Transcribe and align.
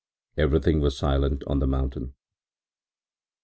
Everything 0.35 0.81
was 0.81 0.97
silent 0.97 1.43
on 1.45 1.59
the 1.59 1.67
mountain. 1.67 2.15